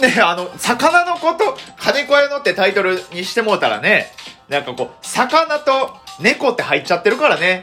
[0.00, 4.12] ね、あの、魚のこと、金子屋のってタイトルにしてもうたらね、
[4.48, 7.62] なんかこう、魚と猫って入っちゃってるからね。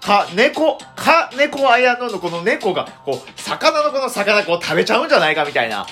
[0.00, 5.86] か、猫、か、猫あやののこの猫が、こう、魚のこの魚こう食べちゃうんじゃないかみたいな。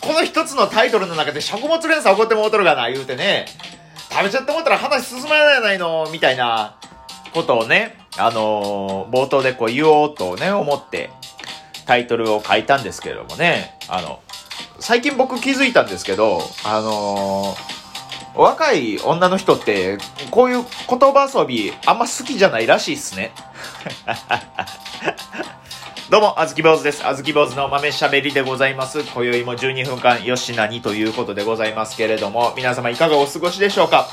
[0.00, 3.46] この一つのタイトルの中で食物連鎖起こってもうとるがな、言うてね。
[4.10, 6.76] 食べちゃって思ったら話進まないないの、みたいな
[7.32, 11.10] ことをね、あのー、冒頭でこう言おうとね、思って、
[11.86, 14.20] タイトルを書いたんですけれどもね、あの、
[14.80, 19.98] 最近僕気づいたんですけど、あのー、若い女の人って、
[20.30, 23.32] こういう言葉遊びあんま好きじゃないらしいっすね。
[26.08, 27.06] どうも、あずき坊主です。
[27.06, 29.04] あずき坊主の豆しゃべりでございます。
[29.04, 34.08] 今宵も12分間、よしなにということでございますけれども、皆様いかがお過ごしでしょうか？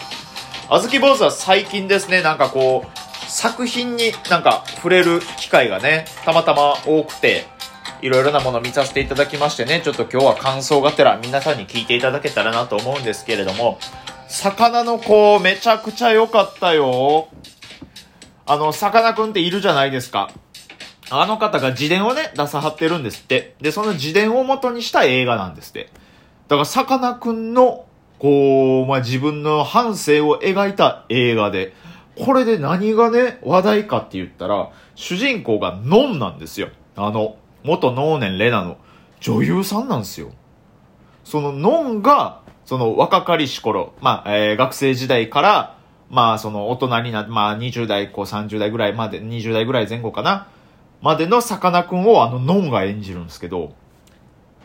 [0.70, 7.48] あずき坊主は最近ですね、なんかこう、作品になんか触れる機会がね、たまたま多くて、
[8.02, 13.80] いろいろなものを見させていただきましてね、ちょっと今日は感想がてら皆さんに聞いていただけたらなと思うんですけれども、
[14.28, 17.30] 魚の子めちゃくちゃ良かったよ。
[18.46, 20.32] あの、さかなクンっているじゃないですか。
[21.10, 23.56] あの方が自伝をね、出さはってるんですって。
[23.62, 25.90] で、その自伝を元にした映画なんですって。
[26.48, 27.86] だから、さかなクンの、
[28.20, 31.74] こう、まあ、自分の半生を描いた映画で、
[32.20, 36.70] これで何がね、話題かって言ったら、主人公がノンなんですよ。
[36.96, 38.78] あの、元ノーネンレナの
[39.20, 40.32] 女優さんなんですよ。
[41.24, 45.78] そのノンが、その若かりし頃、まあ、えー、学生時代から、
[46.10, 50.48] まあ、その大人になって、まあ、20代、こう30代ぐらいまで、20代ぐらい前後かな。
[51.02, 53.74] までのさかなクンをあのノンが演じるんですけど、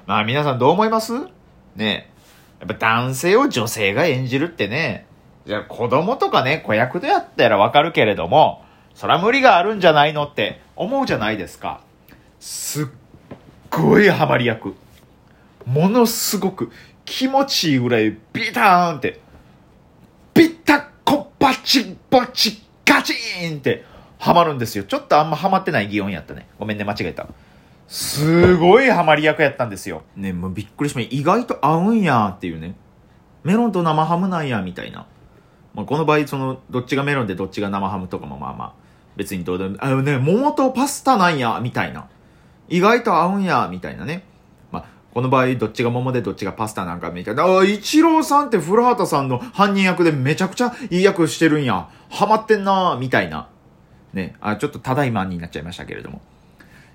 [0.07, 1.13] まあ皆さんどう思います？
[1.77, 2.11] ね
[2.61, 5.07] やっぱ男性を女性が演じるってね、
[5.47, 11.83] じゃ子供とかね、子役でやったらわかるけれども、そら無理があるんじゃないのって思うじゃないですか。
[12.43, 12.87] すっ
[13.71, 14.75] ごいハマり役。
[15.65, 16.73] ものすごく
[17.05, 19.21] 気持ちいいぐらいビターンって、
[20.35, 23.85] ビッタコバチバチガチーンって
[24.19, 24.83] ハマるんですよ。
[24.83, 26.49] ちょっとあんまハマってない擬音やったね。
[26.59, 27.29] ごめんね、間違えた。
[27.87, 30.03] すごいハマり役やったんですよ。
[30.17, 31.15] ね、もうびっくりしました。
[31.15, 32.75] 意外と合うんやっていうね。
[33.45, 35.07] メロンと生ハムなんや、みたいな。
[35.75, 38.73] まあ、この場合、その、どっちがメロンでどっちが生ハムとかもまあまあ、
[39.15, 42.09] 別にどうでも、あのね、桃とパスタなんや、みたいな。
[42.73, 44.25] 意外と合うんや、みたいなね。
[44.71, 47.45] まあ、この場合、どっちが桃でどっちがパスタなんかみたいな。
[47.45, 51.89] あ、イチローさんって古畑さんの犯人役でめちゃくちゃいい役してるんや。
[52.09, 53.49] ハマってんなみたいな。
[54.15, 56.23] ね、あ、ちょっとただいまになっちゃいましたけれども。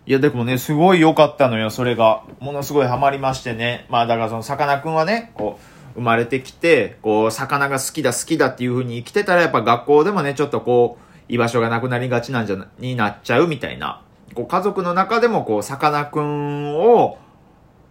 [0.07, 2.23] いや、でもね、すごい良かったのよ、それが。
[2.39, 3.85] ものすごいハマりましてね。
[3.89, 5.59] まあ、だからその、さかなクンはね、こ
[5.93, 14.01] う、生まれてきて、こう、魚が好きだ好きだっていう風に生きてたら、やっぱ学校でもね、ちょっとこう、居場所がなくなりがちなんじゃ、になっちゃうみたいな。
[14.33, 17.17] こう、家族の中でも、こう、さかなクンを、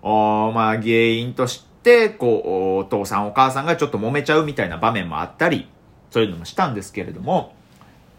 [0.02, 5.68] おまあ、原因として、こう、お父さんお母さんがちょっと揉めちゃうみたいな場面もあったり、
[6.10, 7.54] そういうのもしたんですけれども、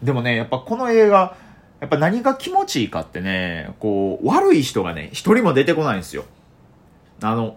[0.02, 1.36] でもね、やっぱこの映画、
[1.80, 6.24] やっぱ何が気持ちいいかってね、こう、悪い人がね、一人も出てこないんですよ。
[7.22, 7.56] あの、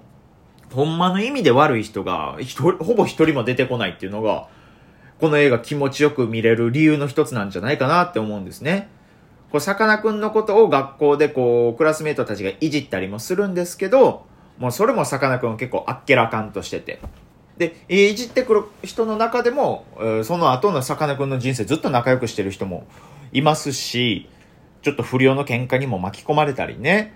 [0.74, 4.48] ほんまの意味で悪い人が、一人、ほぼ一人も出てこないっていうのが、
[5.20, 8.90] この映画気持ちよく見れる理由の一つなんじゃないかなって思うんですね。
[9.52, 14.26] こう、さかなクンのことを学校でこう、クラスメイトたちがいじったりもするんですけど、
[14.58, 17.00] もうそれもさかなクン結構あっけらかんとしてて。
[17.58, 19.86] で、いじってくる人の中でも、
[20.24, 22.86] その後のさかなクンの人生ずっと仲良くしてる人も
[23.34, 24.30] いますし、
[24.82, 27.14] ちょっと不良の喧嘩にも巻き込まれたりね、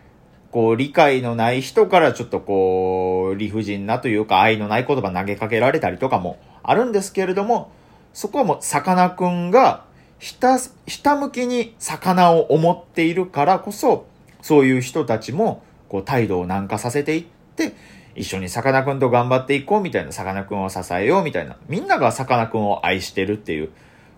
[0.52, 7.72] こう、理解のない人からちょっとこう、理不尽なというか愛のない言葉投げかけられたりとかもあるんですけれども、
[8.14, 9.86] そこはもうさかなクンが、
[10.20, 14.08] ひた、ひたむきに魚を思っているからこそ、
[14.42, 17.24] そういう人たちも、こう、態度を軟化させていっ
[17.56, 17.74] て、
[18.16, 23.68] 一緒にさかなクンと頑張っていこうみたいな、さかなクンを支えようみたいな、みんながさかなクンを愛してるっていう、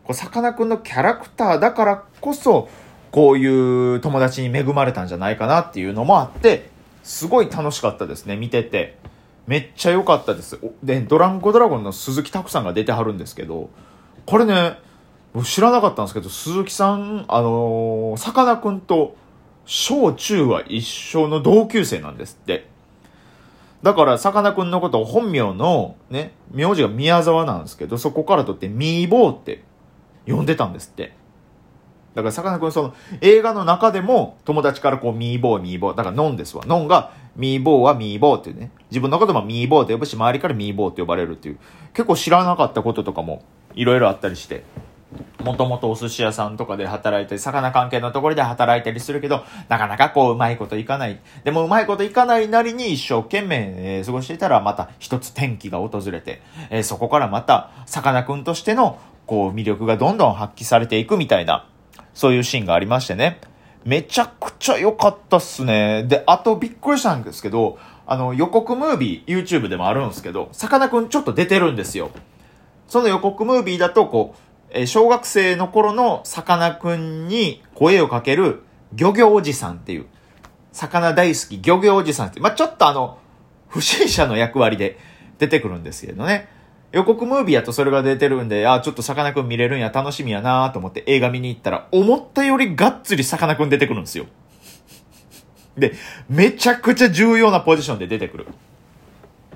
[0.03, 2.69] こうさかなクンのキャラクターだからこそ、
[3.11, 6.69] こういう友達に恵まれたんじゃないかなっていうのもあって、
[7.03, 8.97] すごい楽しかったですね、見てて。
[9.47, 10.59] めっちゃ良かったです。
[10.83, 13.69] で、ドランコドラゴンの鈴木拓さんが出てはるんですけど、
[14.25, 14.77] これね、
[15.43, 19.15] 知らなかったんですけど、鈴木さん、あのさかなクンと
[19.65, 22.67] 小中は一緒の同級生なんですって。
[23.83, 29.63] だから、さかなクンのことを本名のね、名字が宮沢なんですけど、そこから取ってミーボーって
[30.25, 31.13] 呼んでたんですって。
[32.15, 36.63] だから、さかなクンその映画の中でも友達からこうミーボーミーボー、だからノンですわ。
[36.65, 41.59] ノンがミーボーはミーボーってね、自分のこともミーボーって呼ぶし、周りからミーボーって呼ばれるっていう、
[41.93, 43.43] 結構知らなかったこととかも
[43.75, 44.63] いろいろあったりして、
[45.43, 51.19] もともとお寿司屋さんとかで働いたり、魚関係のところで働いたりするけど、なかなかこう、うまいこといかない。
[51.43, 61.67] でも、うまいこといかないなりに一生懸命、えー、過ごしていたら、また一つ転機が訪れて、えー、そこからまた、さかなクンとしての、こう、魅力がどんどん発揮されていくみたいな、
[62.13, 63.39] そういうシーンがありましてね。
[63.85, 66.03] めちゃくちゃ良かったっすね。
[66.03, 72.11] で、あとびっくりしたんですけど、あの、予告ムービー、YouTube でもあるんですけど、さかなクンちょっと出てるんですよ。
[72.87, 74.39] その予告ムービーだと、こう、
[74.77, 78.63] え小学生の頃のさかなクンに声をかける
[78.93, 80.05] 漁業おじさんっていう、
[80.71, 83.17] 魚大好き漁業おじさんって、まあ、ちょっとあの、
[83.67, 84.97] 不審者の役割で
[85.39, 86.47] 出てくるんですけどね。
[86.93, 94.25] 予告ムービーやとそれが出てるんで、あ、ちょっとさかなクン見れるんや楽しみやなと思って映画見に行ったら、思ったよりがっつりさかなクン出てくるんですよ。
[95.77, 95.93] で、
[96.29, 98.47] めちゃくちゃ重要なポジションで出てくる。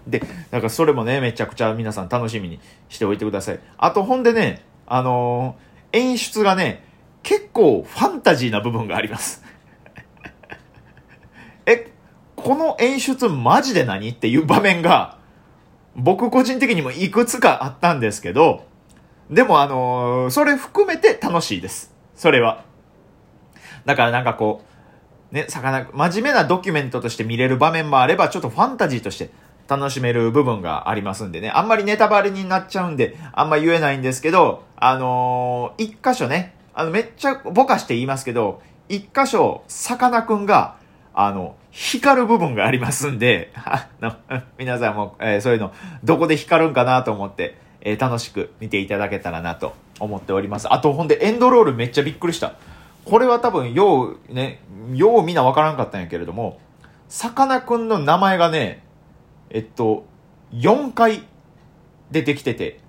[0.07, 2.59] で、だからそれもね、めちゃくちゃ皆さん楽しみに
[2.89, 3.59] しておいてください。
[3.77, 6.83] あとほんでね、あのー、演出がね、
[7.23, 9.43] 結構ファンタジーな部分があります
[11.65, 11.91] え、
[12.35, 15.17] この演出マジで何っていう場面が、
[15.95, 18.65] 僕個人的にもいくつかあったんですけど、
[19.29, 21.93] でもあのー、それ含めて楽しいです。
[22.15, 22.63] それは。
[23.85, 24.63] だからなんかこ
[25.31, 29.29] う、ね、魚、真面目なドキュメントとして見れる場面もあれば、ちょっとファンタジーとして
[29.67, 31.49] 楽しめる部分がありますんでね。
[31.49, 40.75] あんまりネタバレになっちゃうんで、あんま言えないんですけど、あのー、一箇所ね、あの、めっちゃぼかして言いますけど、一箇所、さかなクンが、
[41.13, 44.13] あの、光る部分がありますんで、あの、
[44.57, 45.71] 皆さんも、えー、そういうの、
[46.03, 50.71] どこで光るんかなと思って、えー、楽しく見ていただけたらなと思っております。
[50.71, 52.53] あと、ほんで、エンドロールめっちゃびっくりした。
[53.05, 54.61] これは多分、よう、ね、
[54.93, 56.59] ようみんなわからんかったんやけれども、
[57.07, 58.83] さかなクンの名前がね、
[59.53, 60.05] えっと、
[60.53, 61.23] 4回
[62.09, 62.79] 出てきてて、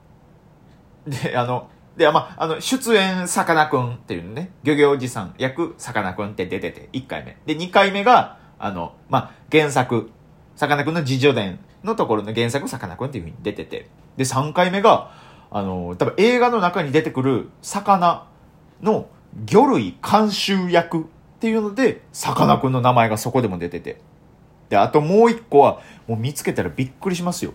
[1.06, 7.37] で、あの、で、まあ、あの、出演、さかなクンっていうね、漁業おじさん役、さかなクンって出てて、1回目。
[7.47, 10.11] で、2回目が、あの、まあ、原作、
[10.56, 15.12] さかなクンの自助伝のところの原作、さかなクンっていう風に出てて、で、3回目が、
[15.50, 18.26] あの、多分映画の中に出てくる魚
[18.81, 19.06] の
[19.44, 21.05] 魚類監修役っ
[21.41, 24.00] ていうので、さかなクンの名前がそこでも出てて、
[24.72, 27.52] で、あともう一個は、もう見つけたらびっくりしますよ。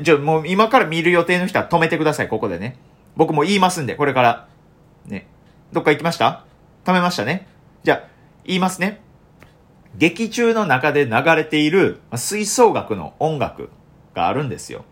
[0.00, 2.78] じゃあもう今から見る予定の人は止めてください、ここでね。
[3.16, 4.48] 僕も言いますんで、これから。
[5.04, 5.26] ね。
[5.74, 6.46] どっか行きました？
[6.86, 7.46] 止めましたね。
[7.82, 8.08] じゃあ、
[8.46, 9.02] 言いますね。
[9.98, 13.68] 劇中の中で流れている、ま吹奏楽の音楽
[14.14, 14.86] があるんですよ。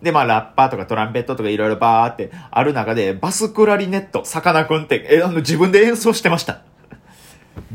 [0.00, 6.62] で、まあ、ラッパーとかトランペットとかいろいろバーってある中で、バスクラリネット、さかなクンって、え、あの、自分で演奏してました。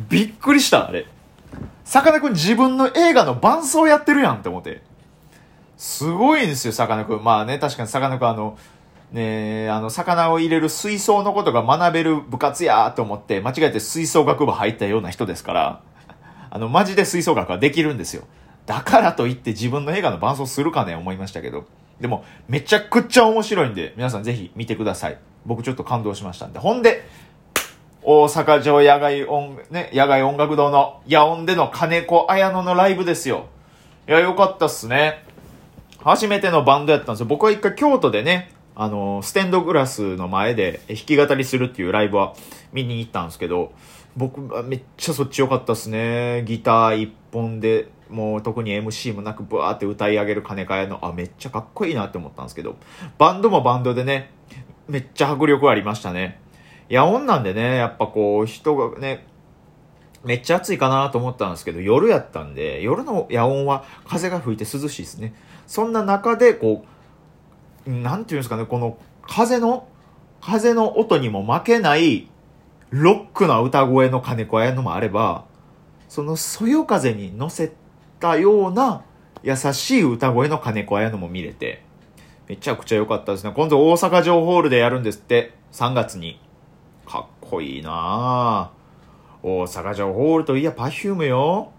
[0.07, 1.05] びっくりした、あれ。
[1.93, 4.81] さかなクン自分の映画の伴奏やってるやんって思って。
[5.77, 7.23] すごいんですよ、さかなクン。
[7.23, 8.57] まあね、確かにさかなクンあの、
[9.11, 15.81] ねあの、魚を入れる水槽のことが学べる部活やと思って、間違えて吹奏楽部入ったような人ですから、
[16.49, 18.23] あの、マジで吹奏楽はできるんですよ。
[18.65, 21.65] だからといって自分の映画の伴奏するかね、思いましたけど。
[22.01, 25.19] でも、めちゃくちゃ面白いんで、皆さんぜひ見てください。
[25.45, 26.57] 僕ちょっと感動しましたんで。
[26.57, 27.07] ほんで、
[28.05, 33.45] 大阪城野外音、ね、野外音楽堂の野音での金子綾乃のライブですよ。
[34.09, 35.23] いや、よかったっすね。
[35.99, 37.27] 初めてのバンドやったんですよ。
[37.27, 42.33] 僕は一回京都でね、あの、ステンドグラスの前で弾き語りするっていうライブは
[42.73, 43.71] 見に行ったんですけど、
[44.17, 46.43] 僕はめっちゃそっち良かったっすね。
[46.45, 52.75] ギター一本で、もう特に MC もなくブワーって歌い上げる金子綾乃、あ、めっちゃかっこいいなって思ったんですけど、
[53.17, 54.31] バンドもバンドでね、
[54.89, 56.43] めっちゃ迫力ありましたね。
[56.89, 59.27] 野音なんでね、やっぱこう、人がね、
[60.23, 65.33] めっちゃ暑いかなと思ったんですけど、夜やったんで、夜の野音は風が吹いて涼しいですね。
[65.67, 66.85] そんな中で、こ
[67.85, 69.87] う、なんていうんですかね、この風の、
[70.41, 72.29] 風の音にも負けない、
[72.89, 75.45] ロックな歌声の金子綾のもあれば、
[76.07, 77.73] そのそよ風に乗せ
[78.19, 79.03] たような
[79.41, 81.83] 優しい歌声のカネコアヤノも見れて、
[82.47, 83.51] めちゃくちゃ良かったですね。
[83.55, 86.39] 今度大阪城ホールでやるんですって、3月に。
[87.13, 88.71] かっこいいな
[89.43, 91.71] 大阪城ホールといやパフュームよ。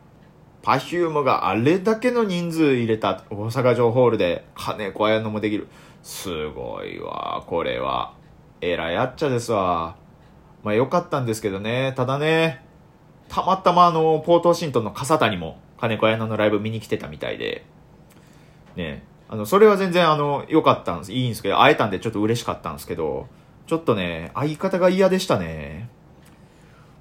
[0.63, 5.67] パフュームがあれだけの人数入れた大阪城ホールでカネコアヤノもできる。
[6.05, 8.15] すごいわ、これは。
[8.61, 9.97] えらいあっちゃですわ。
[10.63, 11.95] まあよかったんですけどね。
[11.97, 12.65] ただね、
[13.29, 17.67] たまたまあの、ポートシントンの笠谷も金子屋のライブ見に来てたみたいで、
[18.77, 21.13] ね、あの、それは全然あの、良かったんです。
[21.13, 23.27] いいんですけど、会えたんでちょっと嬉しかったんですけど、
[23.67, 25.89] ちょっとね、相方が嫌でしたね。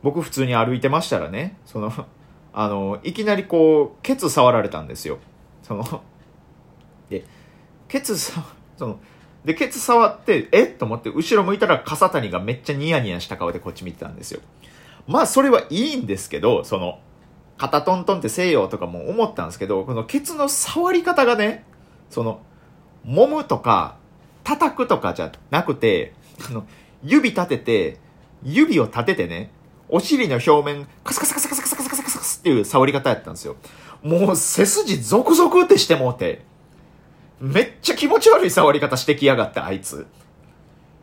[0.01, 1.91] 僕普通に歩いてましたらね、その、
[2.53, 5.17] あの、いきなりこう、ケツ触られたんですよ。
[5.63, 6.03] その、
[7.09, 7.25] で、
[7.87, 8.43] ケツさ、
[8.77, 8.99] その、
[9.43, 10.67] で、ケツ触って、え？
[10.67, 14.39] と思って、後ろ向いたら笠谷がめっちゃニヤニヤした顔でこっち見てたんですよ。
[15.07, 16.99] まあ、それはいいんですけど、その、
[17.57, 21.65] 肩トントンってせえよとかも思ったんですけど、このケツの触り方がね、
[22.09, 22.41] その、
[23.05, 23.97] 揉むとか、
[24.43, 26.13] 叩くとかじゃなくて、
[26.49, 26.65] あの、
[27.03, 27.99] 指立てて、
[28.43, 29.51] 指を立ててね、
[29.89, 33.55] お尻の表面、カサカサカサカサカサカサカサカサカサっていう触り方やったんですよ。
[34.01, 36.41] もう背筋ゾクゾクってしてもうて、
[37.39, 40.07] めっちゃ気持ち悪い触り方してきやがって、あいつ。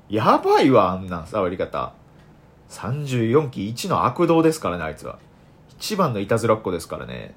[0.08, 1.92] やばいわ、あんな触り方。
[2.70, 5.18] 34期1の悪道ですからね、あいつは。
[5.78, 7.34] 一番のいたずらっ子ですからね。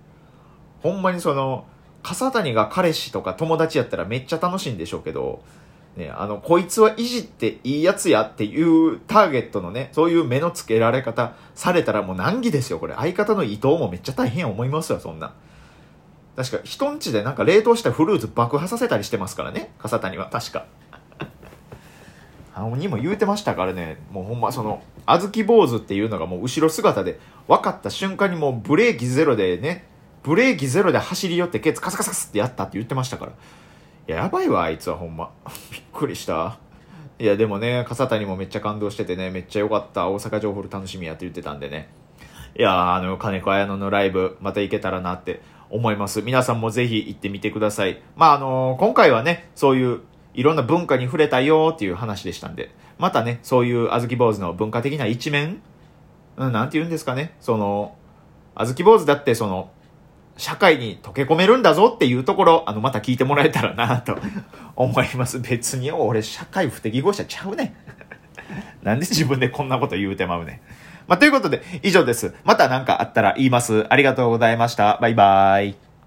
[0.82, 1.66] ほんまにその、
[2.02, 5.42] 笠谷が彼氏とか友達やったらめっちゃ楽しいんでしょうけど、
[5.96, 12.96] ね、あの、こいつはいじっていいやつやっていうターゲットのね、そういう目の付けられ方されたらもう難儀ですよ、これ。
[12.96, 15.34] 相方の伊藤もめっちゃ大変思いますよ、そんな。
[16.36, 20.30] 確か、人んちでなんか冷凍したフルーツ爆破させたりしてますからね、笠谷は。
[20.32, 20.66] 確か。
[22.56, 29.88] あにも言うてましたからね、もうほんまその、小豆坊主っていうのがもう後ろ姿で分かった瞬間にもうブレーキゼロでね、
[30.24, 33.34] ブレーキゼロで走り寄ってケツカサカサカサってやったって言ってましたから。
[34.08, 35.32] や、やばいわ、あいつはほんま。
[35.72, 36.58] びくりした。
[37.20, 40.10] いや、でもね、笠谷もめっちゃ感動しててね、めっちゃ良かった。
[40.10, 41.90] 大阪城ホール楽しみやって言ってたんでね。
[42.58, 46.22] いやあの、金子綾乃のライブ、また行けたらなって思います。
[46.22, 48.02] 皆さんもぜひ行ってみてください。
[48.16, 50.02] まあ、あの今回はね、そういう、
[50.34, 55.62] いろんな文化に触れたよっていう話でしたんで、またね、そういう小豆坊主の文化的な一面、
[56.38, 57.96] うん、なんて言うんですかね、その、
[58.56, 59.72] 小豆坊主だってその、
[60.38, 64.18] 社会に溶け込めるんだぞっていうところ、あの、また聞いてもらえたらなと
[64.76, 65.40] 思います。
[65.40, 67.74] 別に俺、社会不適合者ちゃうねん。
[68.84, 70.60] なんで自分でこんなこと言うてまうねん。
[71.08, 72.34] まあ、ということで、以上です。
[72.44, 73.86] また何かあったら言います。
[73.90, 74.98] ありがとうございました。
[75.02, 75.93] バイバーイ。